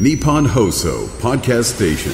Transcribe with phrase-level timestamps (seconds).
[0.00, 2.12] Nippon Hoso Podcast Station.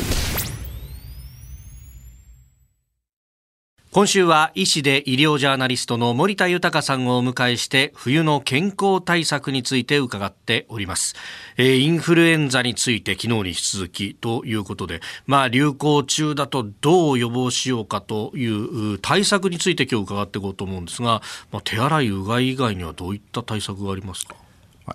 [3.93, 11.14] 今週は医師で医療ジャーナリストの森田豊さんをお迎えして冬の健康対策について伺っております、
[11.56, 21.22] えー、インフルエンザについて昨日に引き続きということでまあ流行中だとどう予防しようかという対策について今日伺っていこうと思うんですが、
[21.52, 24.34] まあ、手洗いうがい以外にはどういった対策がありますか？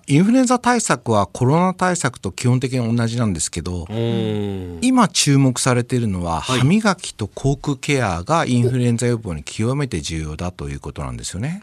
[0.06, 3.86] インフルエンザ対策はコロナ対策と基本的に同じなんですけど
[4.80, 11.62] 今注目されているのは、歯磨きと口腔ケアがインフルエンザ予防に極めて重要だということなんですよね。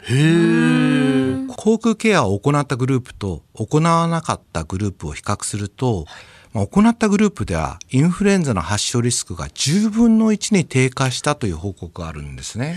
[1.56, 6.06] 口腔ケアを行ったグループと行わなかったグループを比較すると
[6.52, 12.74] まあ、行ったグループではインフルエンザの発症リスクが10分の1に低下したという報告があるんですね。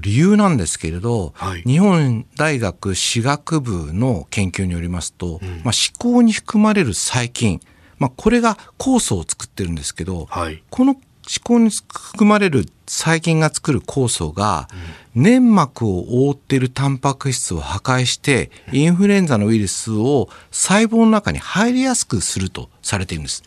[0.00, 7.60] 理由なんですけれど、はい、日本大学歯学部の研究によりますと、うん、まあ、歯垢に含まれる細菌、
[7.98, 14.68] まあ、これが酵素を作ってるんですけど、はい、この歯垢に含まれる細菌が作る酵素が
[15.14, 22.68] 粘膜を覆っているタンパク質を破壊してインフルエンザのウイルスを細胞の中に入りやすくすると。
[22.84, 23.42] されているんです。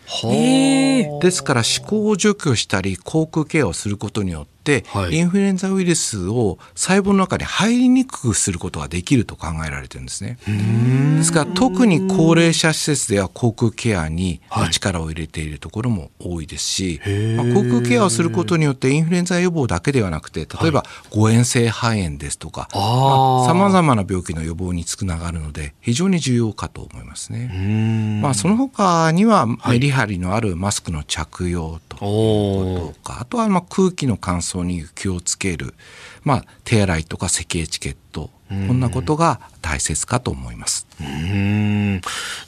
[1.21, 10.37] ですから歯垢を除去したり口腔ケアをすることによって、はい、インフルエンザウイルスを細胞の中に入りにくくすることができると考えられてるんですね。
[11.17, 28.19] ですから特に高齢者施設では口腔ケアに力を入れているところも多いですし、はい、まあ、口腔ケアをすることによってインフルエンザ予防だけではなくて例えば誤嚥性肺炎ですとかさまざ、まな病気の予防につながるので非常に重要かと思いますね。
[28.21, 35.73] まあ、その他にはメリハリのあるマスクの着用ということか、はい、あとはま空気の乾燥に気をつける、
[36.23, 40.87] まあ、手洗いとか咳エチケットこんなことが大切かと思います。
[41.01, 42.01] うん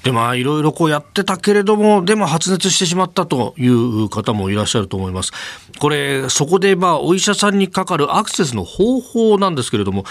[0.04, 5.34] でまあいろいろこうやってたけれどもでも発熱してしまったという方もいらっしゃると思います。
[5.80, 10.06] これそこでまあお医者さんにかかるアクセスの方法なんですけれども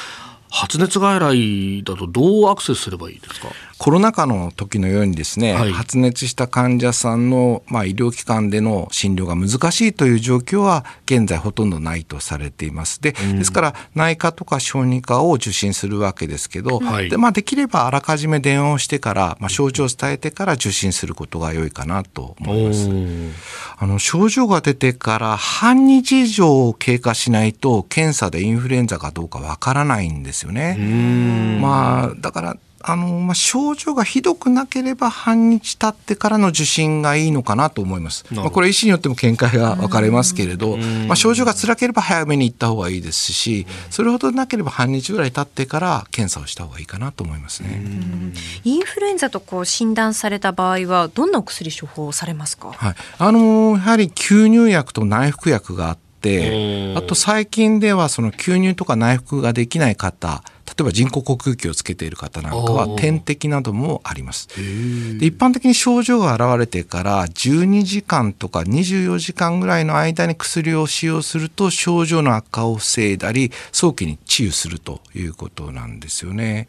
[0.50, 3.48] 発熱外来だとどうアクセスすればいいですか
[3.78, 13.00] コロナ禍の時のようにですね、はい、発熱した患者さんの、まあ、医療機関での診療が難しいという状況は現在ほとんどないとされています。
[13.00, 22.90] で,、ですから内科とか小児科を受診するわけですけど、はい、でまあ、できればあらかじめ電話をしてから、まあ、症状を伝えてから受診することが良いかなと思います。
[23.78, 30.76] あの症状が出てから半日以上経過しないと検査でインフルエンザかどうかわからないんですよね。
[31.60, 32.56] まあだから
[32.90, 38.24] あのまあ、症状がひどくなければ半日経ってからの受診がいいのかなと思います。
[38.32, 47.82] まあ、これ医師によっても見解が分かれますけれど、まあ、症状が辛ければ早めに行った方がいいですし、それほどなければ半日ぐらい経ってから検査をした方がいいかなと思いますね。
[48.64, 52.72] インフルエンザとこう診断された場合はどんなお薬処方されますか？
[52.72, 60.42] はい、あのやはり吸入薬と内服薬があって、あと最近ではその吸入とか内服ができない方。
[60.68, 64.48] 例えば人工呼吸器をつけている方なんかは点滴などもあります。
[65.18, 76.68] で一般的に症状が現れてから12時間とか24時間ぐらいの間に薬を使用すると症状の悪化を防いだり早期に治癒するということなんですよね。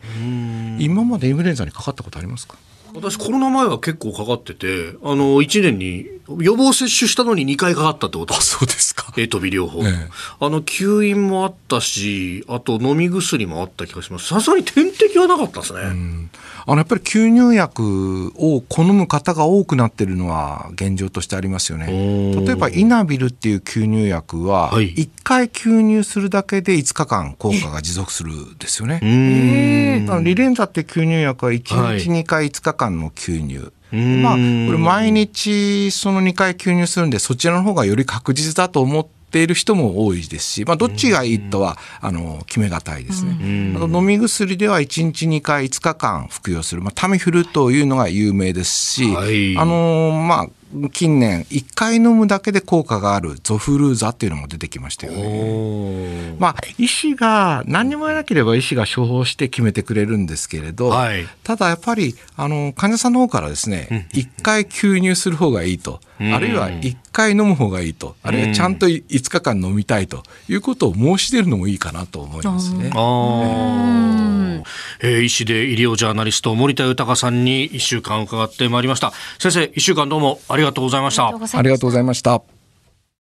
[0.80, 2.56] 今までインフルエンザにかかったことありますか？
[2.94, 6.08] 私コロナ前は結構かかっててあの1年に
[6.40, 8.36] 予防接種したのに2回かかったってこと。
[8.36, 9.12] あそうですか。
[9.18, 14.28] え飛び療法、ね、あの吸引もあったしあと飲み薬もあった気がします。
[14.28, 16.29] さすがに点滴はなかったですね、うん
[16.70, 21.88] あのやっぱり吸入薬を好む方が多くなっているのは現状としてありますよね。
[22.46, 29.00] 例えばイナビルっていう吸入薬は1回吸入するだけで5日間効果が持続するんですよね。
[30.24, 33.74] リレンザって吸入薬は1日2回5日間の吸入。
[33.92, 43.74] まあ、これ毎日その2回吸入するんでそちらの方がより確実だと思ってっている人も多いですし、まあ、どっちがいいとは、あの決めがたいですね。
[43.76, 56.29] あと飲み薬では1日2回5日間服用する、まあ、タミフルというのが有名ですし、はい、あのまあ近年1回飲むだけで効果があるゾフルーザっていうのも出てきましたよね。
[56.40, 72.92] まあ医師が何にもやなければ医師が処方して決めてくれるんですけれど、はい、ただやっぱりあの患者さんの方からですね、うん、1回吸入する方がいいと、うん、あるいは1回飲む方がいいと、あるいはちゃんと5日間飲みたいということを申し出るのもいいかなと思いますね。
[75.02, 79.14] えー、医師で医療ジャーナリスト森田豊さんに1週間伺ってまいりました。
[79.40, 81.28] 先生1週間どうもありがとうございました。
[81.28, 82.59] ありがとうございました